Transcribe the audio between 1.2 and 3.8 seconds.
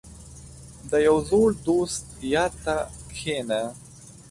زوړ دوست یاد ته کښېنه.